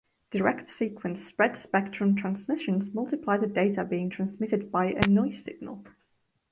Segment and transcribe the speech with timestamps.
[0.31, 5.85] Direct-sequence spread-spectrum transmissions multiply the data being transmitted by a "noise" signal.